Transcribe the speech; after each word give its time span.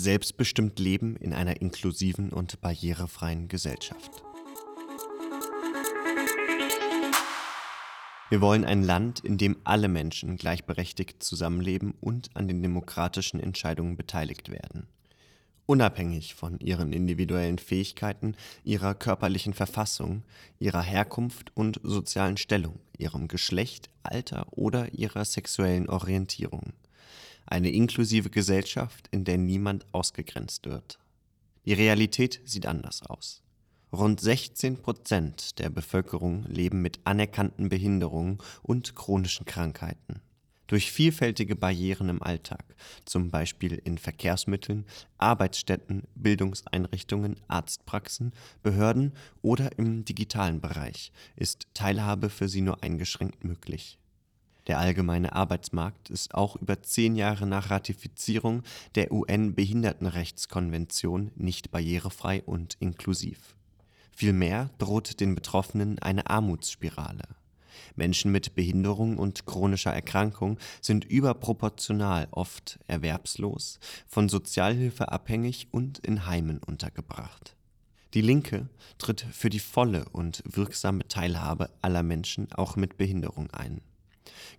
Selbstbestimmt 0.00 0.78
Leben 0.78 1.14
in 1.16 1.34
einer 1.34 1.60
inklusiven 1.60 2.30
und 2.30 2.62
barrierefreien 2.62 3.48
Gesellschaft. 3.48 4.22
Wir 8.30 8.40
wollen 8.40 8.64
ein 8.64 8.82
Land, 8.82 9.20
in 9.20 9.36
dem 9.36 9.58
alle 9.64 9.88
Menschen 9.88 10.38
gleichberechtigt 10.38 11.22
zusammenleben 11.22 11.92
und 12.00 12.30
an 12.32 12.48
den 12.48 12.62
demokratischen 12.62 13.40
Entscheidungen 13.40 13.98
beteiligt 13.98 14.50
werden. 14.50 14.86
Unabhängig 15.66 16.34
von 16.34 16.58
ihren 16.60 16.94
individuellen 16.94 17.58
Fähigkeiten, 17.58 18.36
ihrer 18.64 18.94
körperlichen 18.94 19.52
Verfassung, 19.52 20.22
ihrer 20.58 20.82
Herkunft 20.82 21.54
und 21.54 21.78
sozialen 21.82 22.38
Stellung, 22.38 22.80
ihrem 22.96 23.28
Geschlecht, 23.28 23.90
Alter 24.02 24.46
oder 24.50 24.94
ihrer 24.94 25.26
sexuellen 25.26 25.90
Orientierung. 25.90 26.72
Eine 27.46 27.70
inklusive 27.70 28.30
Gesellschaft, 28.30 29.08
in 29.10 29.24
der 29.24 29.38
niemand 29.38 29.86
ausgegrenzt 29.92 30.66
wird. 30.66 30.98
Die 31.66 31.72
Realität 31.72 32.40
sieht 32.44 32.66
anders 32.66 33.02
aus. 33.02 33.42
Rund 33.92 34.20
16 34.20 34.82
Prozent 34.82 35.58
der 35.58 35.68
Bevölkerung 35.68 36.44
leben 36.46 36.80
mit 36.80 37.00
anerkannten 37.04 37.68
Behinderungen 37.68 38.38
und 38.62 38.94
chronischen 38.94 39.46
Krankheiten. 39.46 40.20
Durch 40.68 40.92
vielfältige 40.92 41.56
Barrieren 41.56 42.08
im 42.08 42.22
Alltag, 42.22 42.64
zum 43.04 43.30
Beispiel 43.30 43.72
in 43.72 43.98
Verkehrsmitteln, 43.98 44.86
Arbeitsstätten, 45.18 46.04
Bildungseinrichtungen, 46.14 47.34
Arztpraxen, 47.48 48.32
Behörden 48.62 49.12
oder 49.42 49.76
im 49.76 50.04
digitalen 50.04 50.60
Bereich, 50.60 51.10
ist 51.34 51.66
Teilhabe 51.74 52.30
für 52.30 52.48
sie 52.48 52.60
nur 52.60 52.84
eingeschränkt 52.84 53.42
möglich. 53.42 53.98
Der 54.70 54.78
allgemeine 54.78 55.32
Arbeitsmarkt 55.32 56.08
ist 56.10 56.32
auch 56.32 56.54
über 56.54 56.80
zehn 56.80 57.16
Jahre 57.16 57.44
nach 57.44 57.70
Ratifizierung 57.70 58.62
der 58.94 59.10
UN-Behindertenrechtskonvention 59.10 61.32
nicht 61.34 61.72
barrierefrei 61.72 62.44
und 62.44 62.76
inklusiv. 62.78 63.56
Vielmehr 64.12 64.70
droht 64.78 65.18
den 65.18 65.34
Betroffenen 65.34 65.98
eine 65.98 66.30
Armutsspirale. 66.30 67.24
Menschen 67.96 68.30
mit 68.30 68.54
Behinderung 68.54 69.18
und 69.18 69.44
chronischer 69.44 69.92
Erkrankung 69.92 70.56
sind 70.80 71.04
überproportional 71.04 72.28
oft 72.30 72.78
erwerbslos, 72.86 73.80
von 74.06 74.28
Sozialhilfe 74.28 75.10
abhängig 75.10 75.66
und 75.72 75.98
in 75.98 76.26
Heimen 76.26 76.58
untergebracht. 76.58 77.56
Die 78.14 78.22
Linke 78.22 78.68
tritt 78.98 79.26
für 79.32 79.50
die 79.50 79.58
volle 79.58 80.08
und 80.10 80.44
wirksame 80.46 81.08
Teilhabe 81.08 81.70
aller 81.82 82.04
Menschen 82.04 82.52
auch 82.52 82.76
mit 82.76 82.98
Behinderung 82.98 83.50
ein. 83.50 83.80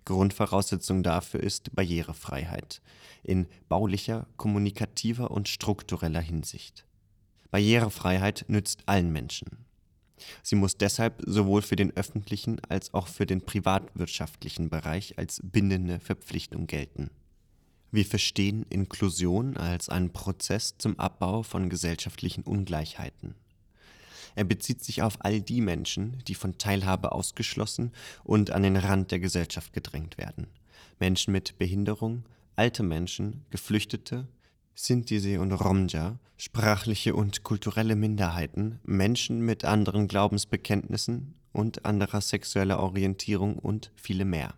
Grundvoraussetzung 0.04 1.02
dafür 1.02 1.40
ist 1.40 1.74
Barrierefreiheit 1.74 2.80
in 3.22 3.46
baulicher, 3.68 4.26
kommunikativer 4.36 5.30
und 5.30 5.48
struktureller 5.48 6.20
Hinsicht. 6.20 6.86
Barrierefreiheit 7.50 8.44
nützt 8.48 8.82
allen 8.86 9.12
Menschen. 9.12 9.64
Sie 10.42 10.56
muss 10.56 10.76
deshalb 10.76 11.22
sowohl 11.26 11.62
für 11.62 11.76
den 11.76 11.96
öffentlichen 11.96 12.60
als 12.68 12.94
auch 12.94 13.08
für 13.08 13.26
den 13.26 13.42
privatwirtschaftlichen 13.42 14.70
Bereich 14.70 15.18
als 15.18 15.40
bindende 15.42 16.00
Verpflichtung 16.00 16.66
gelten. 16.66 17.10
Wir 17.90 18.06
verstehen 18.06 18.64
Inklusion 18.70 19.56
als 19.56 19.88
einen 19.88 20.12
Prozess 20.12 20.76
zum 20.78 20.98
Abbau 20.98 21.42
von 21.42 21.68
gesellschaftlichen 21.68 22.42
Ungleichheiten. 22.42 23.34
Er 24.34 24.44
bezieht 24.44 24.82
sich 24.82 25.02
auf 25.02 25.16
all 25.20 25.40
die 25.40 25.60
Menschen, 25.60 26.22
die 26.26 26.34
von 26.34 26.58
Teilhabe 26.58 27.12
ausgeschlossen 27.12 27.92
und 28.24 28.50
an 28.50 28.62
den 28.62 28.76
Rand 28.76 29.10
der 29.10 29.20
Gesellschaft 29.20 29.72
gedrängt 29.72 30.18
werden. 30.18 30.46
Menschen 30.98 31.32
mit 31.32 31.58
Behinderung, 31.58 32.24
alte 32.56 32.82
Menschen, 32.82 33.44
Geflüchtete, 33.50 34.28
Sintisi 34.74 35.36
und 35.36 35.52
Romja, 35.52 36.18
sprachliche 36.36 37.14
und 37.14 37.42
kulturelle 37.42 37.94
Minderheiten, 37.94 38.80
Menschen 38.84 39.40
mit 39.40 39.64
anderen 39.64 40.08
Glaubensbekenntnissen 40.08 41.34
und 41.52 41.84
anderer 41.84 42.20
sexueller 42.20 42.80
Orientierung 42.80 43.58
und 43.58 43.92
viele 43.96 44.24
mehr. 44.24 44.54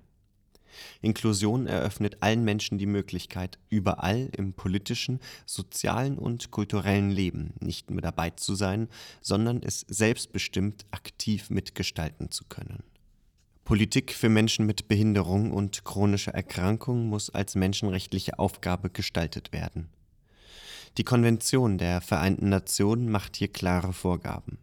Inklusion 1.02 1.66
eröffnet 1.66 2.18
allen 2.20 2.44
Menschen 2.44 2.78
die 2.78 2.86
Möglichkeit, 2.86 3.58
überall 3.68 4.30
im 4.36 4.52
politischen, 4.52 5.20
sozialen 5.46 6.18
und 6.18 6.50
kulturellen 6.50 7.10
Leben 7.10 7.54
nicht 7.60 7.90
nur 7.90 8.00
dabei 8.00 8.30
zu 8.30 8.54
sein, 8.54 8.88
sondern 9.20 9.62
es 9.62 9.80
selbstbestimmt 9.88 10.86
aktiv 10.90 11.50
mitgestalten 11.50 12.30
zu 12.30 12.44
können. 12.44 12.82
Politik 13.64 14.12
für 14.12 14.28
Menschen 14.28 14.66
mit 14.66 14.88
Behinderung 14.88 15.50
und 15.50 15.84
chronischer 15.84 16.34
Erkrankung 16.34 17.08
muss 17.08 17.30
als 17.30 17.54
menschenrechtliche 17.54 18.38
Aufgabe 18.38 18.90
gestaltet 18.90 19.52
werden. 19.52 19.88
Die 20.98 21.04
Konvention 21.04 21.78
der 21.78 22.00
Vereinten 22.00 22.50
Nationen 22.50 23.10
macht 23.10 23.36
hier 23.36 23.48
klare 23.48 23.92
Vorgaben. 23.92 24.58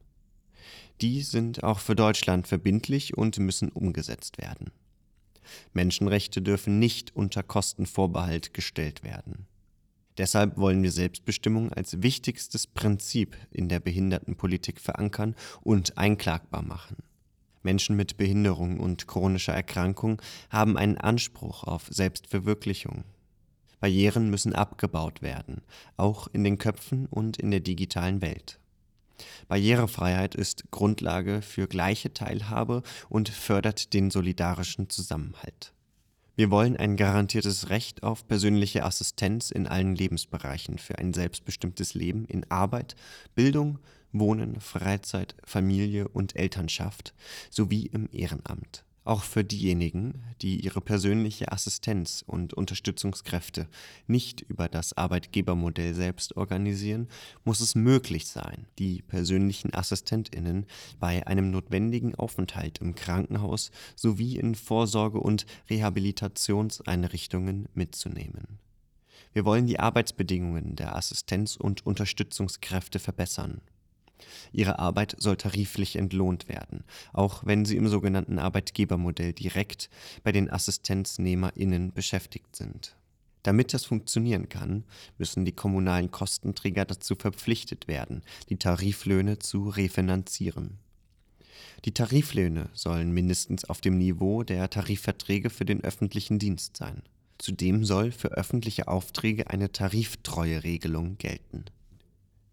Die 1.01 1.23
sind 1.23 1.63
auch 1.63 1.79
für 1.79 1.95
Deutschland 1.95 2.47
verbindlich 2.47 3.17
und 3.17 3.39
müssen 3.39 3.69
umgesetzt 3.69 4.38
werden. 4.38 4.71
Menschenrechte 5.73 6.41
dürfen 6.41 6.79
nicht 6.79 7.15
unter 7.15 7.43
Kostenvorbehalt 7.43 8.53
gestellt 8.53 9.03
werden. 9.03 9.47
Deshalb 10.17 10.57
wollen 10.57 10.83
wir 10.83 10.91
Selbstbestimmung 10.91 11.71
als 11.71 12.01
wichtigstes 12.01 12.67
Prinzip 12.67 13.35
in 13.51 13.69
der 13.69 13.79
Behindertenpolitik 13.79 14.79
verankern 14.79 15.35
und 15.61 15.97
einklagbar 15.97 16.63
machen. 16.63 16.97
Menschen 17.63 17.95
mit 17.95 18.17
Behinderung 18.17 18.79
und 18.79 19.07
chronischer 19.07 19.53
Erkrankung 19.53 20.21
haben 20.49 20.77
einen 20.77 20.97
Anspruch 20.97 21.63
auf 21.63 21.88
Selbstverwirklichung 21.89 23.05
Barrieren 23.81 24.29
müssen 24.29 24.53
abgebaut 24.53 25.23
werden, 25.23 25.63
auch 25.97 26.27
in 26.31 26.43
den 26.43 26.59
Köpfen 26.59 27.07
und 27.07 27.38
in 27.38 27.49
der 27.49 27.61
digitalen 27.61 28.21
Welt. 28.21 28.59
Barrierefreiheit 29.47 30.35
ist 30.35 30.71
Grundlage 30.71 31.41
für 31.41 31.67
gleiche 31.67 32.13
Teilhabe 32.13 32.83
und 33.09 33.29
fördert 33.29 33.93
den 33.93 34.11
solidarischen 34.11 34.89
Zusammenhalt. 34.89 35.73
Wir 36.35 36.49
wollen 36.49 36.77
ein 36.77 36.95
garantiertes 36.95 37.69
Recht 37.69 38.03
auf 38.03 38.27
persönliche 38.27 38.83
Assistenz 38.83 39.51
in 39.51 39.67
allen 39.67 39.95
Lebensbereichen 39.95 40.77
für 40.77 40.97
ein 40.97 41.13
selbstbestimmtes 41.13 41.93
Leben 41.93 42.25
in 42.25 42.49
Arbeit, 42.49 42.95
Bildung, 43.35 43.79
Wohnen, 44.11 44.59
Freizeit, 44.59 45.35
Familie 45.43 46.07
und 46.07 46.35
Elternschaft 46.35 47.13
sowie 47.49 47.85
im 47.88 48.09
Ehrenamt. 48.11 48.85
Auch 49.03 49.23
für 49.23 49.44
diejenigen, 49.44 50.22
die 50.44 50.63
ihre 50.63 50.79
persönliche 50.79 51.51
Assistenz 51.51 52.23
und 52.25 52.53
Unterstützungskräfte 52.53 53.67
nicht 54.06 54.41
über 54.41 54.67
das 54.69 54.95
Arbeitgebermodell 54.95 55.95
selbst 55.95 56.38
organisieren, 56.38 57.07
muss 57.44 57.62
es 57.62 57.73
möglich 57.73 58.28
sein, 58.28 58.67
die 58.78 59.01
persönlichen 59.01 59.73
Assistentinnen 59.73 60.67
bei 61.00 61.25
einem 61.25 61.50
notwendigen 61.50 62.13
Aufenthalt 62.13 62.78
im 62.78 62.94
Krankenhaus 62.94 63.72
sowie 63.95 64.38
in 64.38 64.53
Vorsorge- 64.53 65.19
und 65.19 65.47
Rehabilitationseinrichtungen 65.72 67.69
mitzunehmen. 67.73 68.59
Wir 69.33 69.45
wollen 69.45 69.66
die 69.66 69.79
Arbeitsbedingungen 69.79 70.75
der 70.75 70.95
Assistenz- 70.95 71.56
und 71.56 71.85
Unterstützungskräfte 71.88 73.00
verbessern 73.00 73.62
Ihre 74.51 74.79
Arbeit 74.79 75.15
soll 75.17 75.37
tariflich 75.37 75.95
entlohnt 75.95 76.47
werden, 76.47 76.83
auch 77.13 77.45
wenn 77.45 77.65
sie 77.65 77.77
im 77.77 77.87
sogenannten 77.87 78.39
Arbeitgebermodell 78.39 79.33
direkt 79.33 79.89
bei 80.23 80.31
den 80.31 80.49
AssistenznehmerInnen 80.49 81.93
beschäftigt 81.93 82.55
sind. 82.55 82.95
Damit 83.43 83.73
das 83.73 83.85
funktionieren 83.85 84.49
kann, 84.49 84.83
müssen 85.17 85.45
die 85.45 85.51
kommunalen 85.51 86.11
Kostenträger 86.11 86.85
dazu 86.85 87.15
verpflichtet 87.15 87.87
werden, 87.87 88.21
die 88.49 88.57
Tariflöhne 88.57 89.39
zu 89.39 89.69
refinanzieren. 89.69 90.77
Die 91.85 91.93
Tariflöhne 91.93 92.69
sollen 92.73 93.11
mindestens 93.11 93.65
auf 93.65 93.81
dem 93.81 93.97
Niveau 93.97 94.43
der 94.43 94.69
Tarifverträge 94.69 95.49
für 95.49 95.65
den 95.65 95.83
öffentlichen 95.83 96.38
Dienst 96.38 96.77
sein. 96.77 97.01
Zudem 97.39 97.85
soll 97.85 98.11
für 98.11 98.29
öffentliche 98.29 98.88
Aufträge 98.88 99.49
eine 99.49 99.71
Tariftreueregelung 99.71 101.17
gelten 101.17 101.65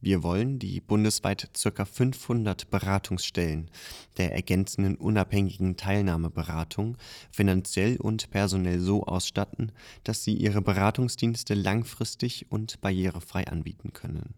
wir 0.00 0.22
wollen 0.22 0.60
die 0.60 0.80
bundesweit 0.80 1.50
ca. 1.60 1.84
500 1.84 2.70
Beratungsstellen 2.70 3.68
der 4.16 4.32
ergänzenden 4.32 4.96
unabhängigen 4.96 5.76
Teilnahmeberatung 5.76 6.96
finanziell 7.32 7.96
und 7.96 8.30
personell 8.30 8.78
so 8.78 9.04
ausstatten, 9.04 9.72
dass 10.04 10.22
sie 10.22 10.34
ihre 10.34 10.62
Beratungsdienste 10.62 11.54
langfristig 11.54 12.46
und 12.48 12.80
barrierefrei 12.80 13.48
anbieten 13.48 13.92
können. 13.92 14.34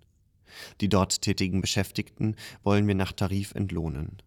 Die 0.81 0.89
dort 0.89 1.21
tätigen 1.21 1.61
Beschäftigten 1.61 2.37
wollen 2.63 2.89
wir 2.89 2.95
nach 2.95 3.13
Tarif 3.13 3.55
entlohnen. 3.55 4.23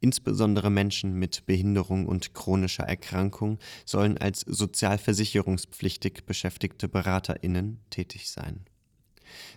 Insbesondere 0.00 0.70
Menschen 0.70 1.12
mit 1.18 1.44
Behinderung 1.44 2.06
und 2.06 2.32
chronischer 2.32 2.84
Erkrankung 2.84 3.58
sollen 3.84 4.16
als 4.16 4.40
sozialversicherungspflichtig 4.40 6.24
beschäftigte 6.24 6.88
Beraterinnen 6.88 7.80
tätig 7.90 8.30
sein 8.30 8.64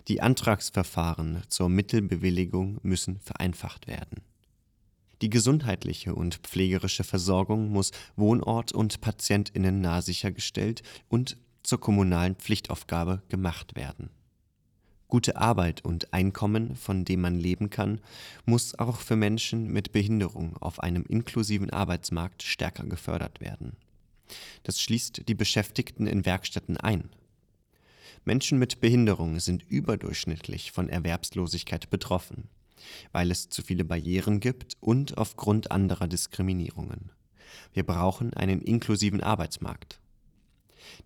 die 0.08 0.20
Antragsverfahren 0.20 1.42
zur 1.48 1.68
Mittelbewilligung 1.68 2.78
müssen 2.82 3.20
vereinfacht 3.20 3.86
werden. 3.86 4.22
Die 5.22 5.30
gesundheitliche 5.30 6.14
und 6.14 6.36
pflegerische 6.36 7.04
Versorgung 7.04 7.70
muss 7.70 7.90
wohnort- 8.16 8.72
und 8.72 9.00
patientinnennah 9.00 10.00
sichergestellt 10.00 10.82
und 11.08 11.36
zur 11.62 11.78
kommunalen 11.78 12.36
Pflichtaufgabe 12.36 13.22
gemacht 13.28 13.76
werden. 13.76 14.10
Gute 15.08 15.36
Arbeit 15.36 15.84
und 15.84 16.14
Einkommen, 16.14 16.76
von 16.76 17.04
dem 17.04 17.20
man 17.22 17.36
leben 17.36 17.68
kann, 17.68 18.00
muss 18.46 18.78
auch 18.78 18.98
für 19.00 19.16
Menschen 19.16 19.66
mit 19.72 19.90
Behinderung 19.92 20.56
auf 20.58 20.80
einem 20.80 21.02
inklusiven 21.02 21.70
Arbeitsmarkt 21.70 22.44
stärker 22.44 22.84
gefördert 22.84 23.40
werden. 23.40 23.76
Das 24.62 24.80
schließt 24.80 25.28
die 25.28 25.34
Beschäftigten 25.34 26.06
in 26.06 26.24
Werkstätten 26.24 26.76
ein. 26.76 27.10
Menschen 28.24 28.58
mit 28.58 28.80
Behinderung 28.80 29.40
sind 29.40 29.62
überdurchschnittlich 29.68 30.72
von 30.72 30.88
Erwerbslosigkeit 30.88 31.88
betroffen, 31.88 32.48
weil 33.12 33.30
es 33.30 33.48
zu 33.48 33.62
viele 33.62 33.84
Barrieren 33.84 34.40
gibt 34.40 34.76
und 34.80 35.16
aufgrund 35.16 35.70
anderer 35.70 36.06
Diskriminierungen. 36.06 37.10
Wir 37.72 37.84
brauchen 37.84 38.34
einen 38.34 38.60
inklusiven 38.60 39.22
Arbeitsmarkt. 39.22 40.00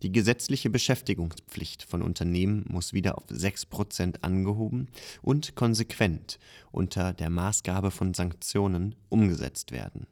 Die 0.02 0.10
gesetzliche 0.10 0.70
Beschäftigungspflicht 0.70 1.84
von 1.84 2.02
Unternehmen 2.02 2.64
muss 2.68 2.92
wieder 2.92 3.16
auf 3.16 3.26
6% 3.28 4.22
angehoben 4.22 4.88
und 5.22 5.54
konsequent 5.54 6.38
unter 6.72 7.12
der 7.12 7.30
Maßgabe 7.30 7.90
von 7.90 8.14
Sanktionen 8.14 8.94
umgesetzt 9.08 9.72
werden. 9.72 10.06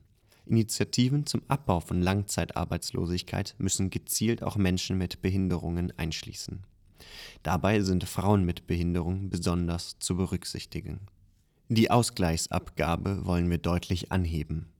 Initiativen 0.47 1.27
zum 1.27 1.43
Abbau 1.49 1.81
von 1.81 2.01
Langzeitarbeitslosigkeit 2.01 3.55
müssen 3.59 3.91
gezielt 3.91 4.43
auch 4.43 4.57
Menschen 4.57 4.99
mit 4.99 5.23
Behinderungen 5.23 5.93
einschließen. 5.97 6.65
Dabei 7.43 7.81
sind 7.81 8.05
Frauen 8.05 8.45
mit 8.45 8.67
Behinderung 8.67 9.31
besonders 9.31 9.99
zu 9.99 10.17
berücksichtigen. 10.17 11.01
Die 11.69 11.91
Ausgleichsabgabe 11.91 13.25
wollen 13.25 13.51
wir 13.51 13.59
deutlich 13.59 14.13
anheben. 14.13 14.73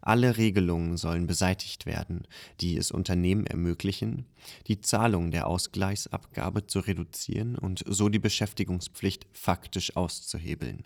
Alle 0.00 0.36
Regelungen 0.36 0.96
sollen 0.96 1.26
beseitigt 1.26 1.86
werden, 1.86 2.26
die 2.60 2.76
es 2.76 2.90
Unternehmen 2.90 3.46
ermöglichen, 3.46 4.26
die 4.66 4.80
Zahlung 4.80 5.30
der 5.30 5.46
Ausgleichsabgabe 5.46 6.66
zu 6.66 6.80
reduzieren 6.80 7.58
und 7.58 7.84
so 7.86 8.08
die 8.08 8.18
Beschäftigungspflicht 8.18 9.26
faktisch 9.32 9.96
auszuhebeln. 9.96 10.84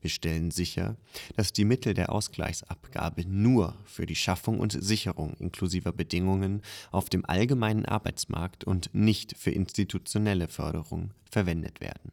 Wir 0.00 0.10
stellen 0.10 0.50
sicher, 0.50 0.96
dass 1.36 1.52
die 1.52 1.64
Mittel 1.64 1.94
der 1.94 2.12
Ausgleichsabgabe 2.12 3.24
nur 3.26 3.74
für 3.84 4.06
die 4.06 4.16
Schaffung 4.16 4.60
und 4.60 4.76
Sicherung 4.82 5.34
inklusiver 5.38 5.92
Bedingungen 5.92 6.62
auf 6.90 7.08
dem 7.08 7.24
allgemeinen 7.24 7.84
Arbeitsmarkt 7.84 8.64
und 8.64 8.90
nicht 8.92 9.36
für 9.36 9.50
institutionelle 9.50 10.48
Förderung 10.48 11.10
verwendet 11.30 11.80
werden 11.80 12.12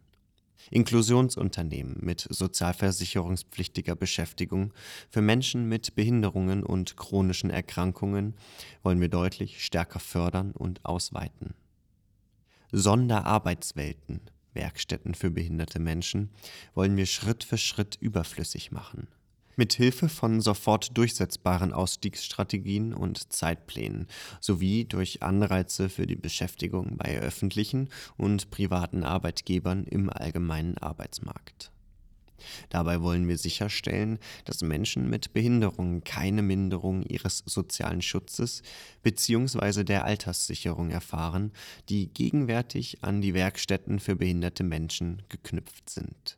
Inklusionsunternehmen 0.71 1.97
mit 1.99 2.27
sozialversicherungspflichtiger 2.29 3.95
Beschäftigung 3.95 4.73
für 5.09 5.21
Menschen 5.21 5.67
mit 5.67 5.95
Behinderungen 5.95 6.63
und 6.63 6.97
chronischen 6.97 7.49
Erkrankungen 7.49 8.35
wollen 8.81 9.01
wir 9.01 9.09
deutlich 9.09 9.63
stärker 9.63 9.99
fördern 9.99 10.51
und 10.51 10.83
ausweiten. 10.85 11.53
Sonderarbeitswelten, 12.71 14.21
Werkstätten 14.53 15.15
für 15.15 15.31
behinderte 15.31 15.79
Menschen, 15.79 16.29
wollen 16.73 16.97
wir 16.97 17.05
Schritt 17.05 17.43
für 17.43 17.57
Schritt 17.57 17.97
überflüssig 17.99 18.71
machen 18.71 19.07
mit 19.55 19.73
Hilfe 19.73 20.09
von 20.09 20.41
sofort 20.41 20.97
durchsetzbaren 20.97 21.73
Ausstiegsstrategien 21.73 22.93
und 22.93 23.31
Zeitplänen 23.31 24.07
sowie 24.39 24.85
durch 24.85 25.21
Anreize 25.21 25.89
für 25.89 26.07
die 26.07 26.15
Beschäftigung 26.15 26.97
bei 26.97 27.19
öffentlichen 27.19 27.89
und 28.17 28.49
privaten 28.49 29.03
Arbeitgebern 29.03 29.85
im 29.85 30.09
allgemeinen 30.09 30.77
Arbeitsmarkt. 30.77 31.72
Dabei 32.69 33.01
wollen 33.01 33.27
wir 33.27 33.37
sicherstellen, 33.37 34.19
dass 34.45 34.61
Menschen 34.61 35.09
mit 35.09 35.33
Behinderungen 35.33 36.03
keine 36.03 36.41
Minderung 36.41 37.03
ihres 37.03 37.43
sozialen 37.45 38.01
Schutzes 38.01 38.63
bzw. 39.01 39.83
der 39.83 40.05
Alterssicherung 40.05 40.89
erfahren, 40.89 41.51
die 41.89 42.13
gegenwärtig 42.13 43.03
an 43.03 43.21
die 43.21 43.33
Werkstätten 43.33 43.99
für 43.99 44.15
behinderte 44.15 44.63
Menschen 44.63 45.21
geknüpft 45.29 45.89
sind. 45.89 46.37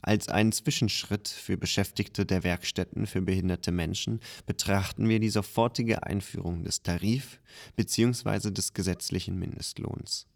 Als 0.00 0.28
einen 0.28 0.52
Zwischenschritt 0.52 1.28
für 1.28 1.56
Beschäftigte 1.56 2.24
der 2.24 2.44
Werkstätten 2.44 3.06
für 3.06 3.20
behinderte 3.20 3.72
Menschen 3.72 4.20
betrachten 4.46 5.08
wir 5.08 5.18
die 5.18 5.28
sofortige 5.28 6.04
Einführung 6.04 6.62
des 6.62 6.82
Tarif 6.82 7.40
bzw. 7.76 8.50
des 8.50 8.72
gesetzlichen 8.72 9.38
Mindestlohns. 9.38 10.26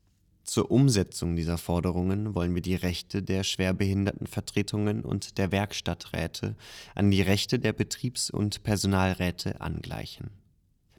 Zur 0.45 0.71
Umsetzung 0.71 1.37
dieser 1.37 1.57
Forderungen 1.57 2.35
wollen 2.35 2.55
wir 2.55 2.63
die 2.63 2.75
Rechte 2.75 3.23
der 3.23 3.45
Schwerbehindertenvertretungen 3.45 5.05
und 5.05 5.39
der 5.39 5.53
Werkstatträte 5.53 6.57
an 6.95 7.11
die 7.11 7.23
Rechte 7.23 7.59
der 7.59 7.73
Betriebs- 7.73 8.31
und 8.31 8.63
Personalräte 8.63 9.61
angleichen. 9.61 10.31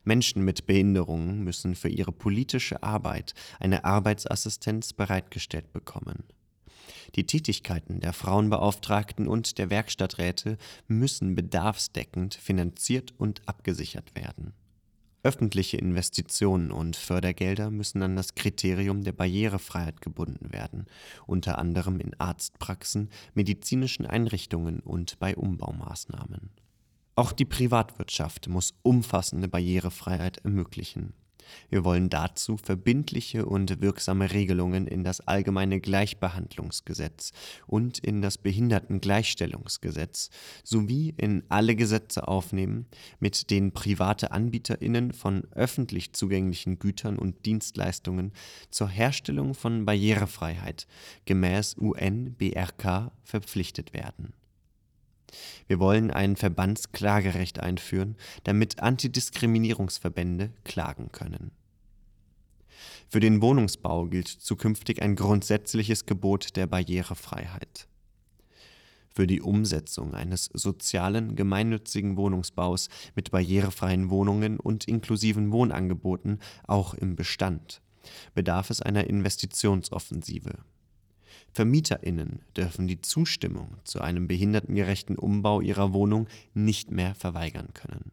Menschen 0.05 0.43
mit 0.43 0.65
Behinderungen 0.65 1.43
müssen 1.43 1.75
für 1.75 1.89
ihre 1.89 2.11
politische 2.11 2.83
Arbeit 2.83 3.33
eine 3.59 3.85
Arbeitsassistenz 3.85 4.93
bereitgestellt 4.93 5.71
bekommen 5.71 6.23
die 7.15 7.25
Tätigkeiten 7.25 7.99
der 7.99 8.13
Frauenbeauftragten 8.13 9.27
und 9.27 9.57
der 9.57 9.69
Werkstatträte 9.69 10.57
müssen 10.87 11.35
bedarfsdeckend 11.35 12.33
finanziert 12.33 13.13
und 13.17 13.47
abgesichert 13.47 14.15
werden. 14.15 14.53
Öffentliche 15.23 15.77
Investitionen 15.77 16.71
und 16.71 16.97
Fördergelder 16.97 17.71
müssen 17.71 18.03
an 18.03 18.17
das 18.17 18.35
Kriterium 18.35 19.03
der 19.03 19.13
Barrierefreiheit 19.13 20.01
gebunden 20.01 20.51
werden, 20.51 20.85
unter 21.25 21.57
anderem 21.57 22.01
in 22.01 22.13
Arztpraxen, 22.19 23.09
medizinischen 23.33 24.05
Einrichtungen 24.05 24.81
und 24.81 25.17
bei 25.19 25.35
Umbaumaßnahmen. 25.35 26.49
Auch 27.15 27.31
die 27.31 27.45
Privatwirtschaft 27.45 28.49
muss 28.49 28.73
umfassende 28.81 29.47
Barrierefreiheit 29.47 30.39
ermöglichen 30.39 31.13
wir 31.69 31.83
wollen 31.83 32.09
dazu 32.09 32.57
verbindliche 32.57 33.45
und 33.45 33.81
wirksame 33.81 34.31
Regelungen 34.31 34.87
in 34.87 35.03
das 35.03 35.21
Allgemeine 35.21 35.79
Gleichbehandlungsgesetz 35.79 37.31
und 37.67 37.99
in 37.99 38.21
das 38.21 38.37
Behindertengleichstellungsgesetz 38.37 40.29
sowie 40.63 41.13
in 41.17 41.43
alle 41.49 41.75
Gesetze 41.75 42.27
aufnehmen, 42.27 42.85
mit 43.19 43.49
denen 43.49 43.71
private 43.71 44.31
Anbieterinnen 44.31 45.13
von 45.13 45.43
öffentlich 45.51 46.13
zugänglichen 46.13 46.79
Gütern 46.79 47.17
und 47.17 47.45
Dienstleistungen 47.45 48.31
zur 48.69 48.89
Herstellung 48.89 49.53
von 49.53 49.85
Barrierefreiheit 49.85 50.87
gemäß 51.25 51.77
UN-BRK 51.77 53.11
verpflichtet 53.23 53.93
werden 53.93 54.33
wir 55.67 55.79
wollen 55.79 56.11
ein 56.11 56.35
Verbandsklagerecht 56.35 57.59
einführen, 57.59 58.15
damit 58.43 58.81
Antidiskriminierungsverbände 58.81 60.51
klagen 60.63 61.11
können. 61.11 61.51
Für 63.09 63.19
den 63.19 63.41
Wohnungsbau 63.41 64.07
gilt 64.07 64.27
zukünftig 64.27 65.01
ein 65.01 65.15
grundsätzliches 65.15 66.05
Gebot 66.05 66.55
der 66.55 66.67
Barrierefreiheit. 66.67 67.87
Für 69.15 69.27
die 69.27 69.41
Umsetzung 69.41 70.15
eines 70.15 70.45
sozialen, 70.45 71.35
gemeinnützigen 71.35 72.17
Wohnungsbaus 72.17 72.89
mit 73.15 73.29
barrierefreien 73.29 74.09
Wohnungen 74.09 74.59
und 74.59 74.87
inklusiven 74.87 75.51
Wohnangeboten 75.51 76.39
auch 76.67 76.95
im 76.95 77.15
Bestand 77.15 77.83
bedarf 78.33 78.69
es 78.69 78.81
einer 78.81 79.07
Investitionsoffensive. 79.07 80.51
VermieterInnen 81.53 82.39
dürfen 82.57 82.87
die 82.87 83.01
Zustimmung 83.01 83.77
zu 83.83 84.01
einem 84.01 84.27
behindertengerechten 84.27 85.17
Umbau 85.17 85.61
ihrer 85.61 85.93
Wohnung 85.93 86.27
nicht 86.53 86.91
mehr 86.91 87.13
verweigern 87.15 87.69
können. 87.73 88.11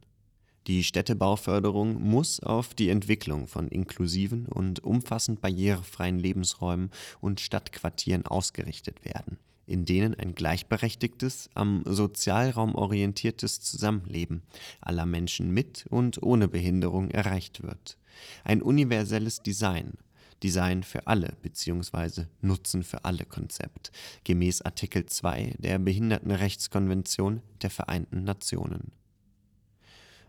Die 0.66 0.85
Städtebauförderung 0.85 2.00
muss 2.02 2.40
auf 2.40 2.75
die 2.75 2.90
Entwicklung 2.90 3.47
von 3.47 3.68
inklusiven 3.68 4.47
und 4.47 4.85
umfassend 4.85 5.40
barrierefreien 5.40 6.18
Lebensräumen 6.18 6.90
und 7.20 7.40
Stadtquartieren 7.40 8.26
ausgerichtet 8.26 9.04
werden, 9.04 9.38
in 9.66 9.87
denen 9.87 10.14
ein 10.14 10.35
gleichberechtigtes, 10.35 11.49
am 11.54 11.82
Sozialraum 11.87 12.75
orientiertes 12.75 13.61
Zusammenleben 13.62 14.42
aller 14.82 15.06
Menschen 15.06 15.50
mit 15.50 15.87
und 15.88 16.23
ohne 16.23 16.47
Behinderung 16.47 17.11
erreicht 17.11 17.62
wird. 17.62 17.97
Ein 18.44 18.61
universelles 18.61 19.42
Design 19.42 19.94
Design 20.42 20.82
für 20.82 21.06
alle 21.06 21.35
bzw. 21.42 22.25
Nutzen 22.40 22.82
für 22.82 23.04
alle 23.04 23.25
Konzept, 23.25 23.92
gemäß 24.25 24.62
Artikel 24.62 25.06
2 25.06 25.54
der 25.59 25.78
Behindertenrechtskonvention 25.78 27.42
der 27.62 27.70
Vereinten 27.70 28.25
Nationen. 28.25 28.92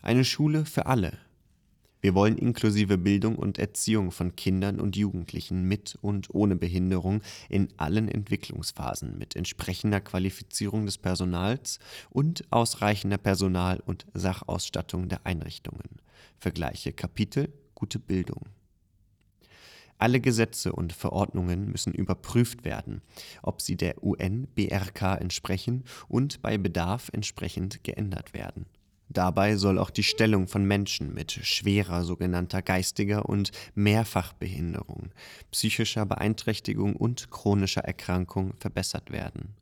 Eine 0.01 0.25
Schule 0.25 0.65
für 0.65 0.87
alle. 0.87 1.17
Wir 2.01 2.15
wollen 2.15 2.39
inklusive 2.39 2.97
Bildung 2.97 3.35
und 3.35 3.59
Erziehung 3.59 4.11
von 4.11 4.35
Kindern 4.35 4.79
und 4.79 4.97
Jugendlichen 4.97 5.67
mit 5.67 5.99
und 6.01 6.33
ohne 6.33 6.55
Behinderung 6.55 7.21
in 7.47 7.69
allen 7.77 8.09
Entwicklungsphasen 8.09 9.19
mit 9.19 9.35
entsprechender 9.35 10.01
Qualifizierung 10.01 10.87
des 10.87 10.97
Personals 10.97 11.77
und 12.09 12.43
ausreichender 12.51 13.19
Personal- 13.19 13.83
und 13.85 14.07
Sachausstattung 14.15 15.09
der 15.09 15.27
Einrichtungen. 15.27 16.01
Vergleiche 16.39 16.91
Kapitel 16.91 17.53
Gute 17.75 17.99
Bildung. 17.99 18.47
Alle 20.01 20.19
Gesetze 20.19 20.73
und 20.73 20.93
Verordnungen 20.93 21.71
müssen 21.71 21.93
überprüft 21.93 22.65
werden, 22.65 23.03
ob 23.43 23.61
sie 23.61 23.77
der 23.77 24.03
UN-BRK 24.03 25.17
entsprechen 25.17 25.83
und 26.07 26.41
bei 26.41 26.57
Bedarf 26.57 27.11
entsprechend 27.13 27.83
geändert 27.83 28.33
werden. 28.33 28.65
Dabei 29.09 29.57
soll 29.57 29.77
auch 29.77 29.91
die 29.91 30.01
Stellung 30.01 30.47
von 30.47 30.65
Menschen 30.65 31.13
mit 31.13 31.31
schwerer 31.31 32.03
sogenannter 32.03 32.63
geistiger 32.63 33.29
und 33.29 33.51
Mehrfachbehinderung, 33.75 35.11
psychischer 35.51 36.07
Beeinträchtigung 36.07 36.95
und 36.95 37.29
chronischer 37.29 37.81
Erkrankung 37.81 38.55
verbessert 38.57 39.11
werden. 39.11 39.53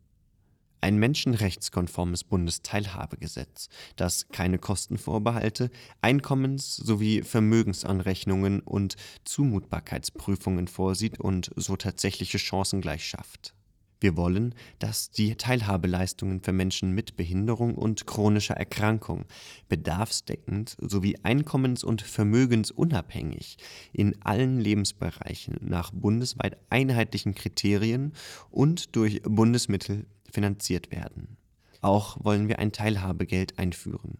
Ein 0.81 0.97
menschenrechtskonformes 0.97 2.23
Bundesteilhabegesetz, 2.23 3.67
das 3.97 4.29
keine 4.29 4.59
Kostenvorbehalte, 4.59 5.71
Einkommens- 6.01 6.77
sowie 6.77 7.21
Vermögensanrechnungen 7.21 8.61
und 8.61 8.95
Zumutbarkeitsprüfungen 9.25 10.67
vorsieht 10.67 11.19
und 11.19 11.51
so 11.55 11.75
tatsächliche 11.75 12.37
Chancengleich 12.37 13.05
schafft. 13.05 13.53
Wir 14.01 14.15
wollen, 14.15 14.55
dass 14.79 15.11
die 15.11 15.35
Teilhabeleistungen 15.35 16.41
für 16.41 16.53
Menschen 16.53 16.93
mit 16.93 17.17
Behinderung 17.17 17.75
und 17.75 18.07
chronischer 18.07 18.55
Erkrankung 18.55 19.25
bedarfsdeckend 19.67 20.77
sowie 20.79 21.17
einkommens- 21.23 21.83
und 21.83 22.01
vermögensunabhängig 22.01 23.57
in 23.91 24.15
allen 24.21 24.61
Lebensbereichen 24.61 25.57
nach 25.59 25.91
bundesweit 25.91 26.57
einheitlichen 26.69 27.35
Kriterien 27.35 28.13
und 28.49 28.95
durch 28.95 29.21
Bundesmittel 29.23 30.05
finanziert 30.31 30.91
werden. 30.91 31.37
Auch 31.81 32.23
wollen 32.23 32.47
wir 32.47 32.59
ein 32.59 32.71
Teilhabegeld 32.71 33.57
einführen 33.59 34.17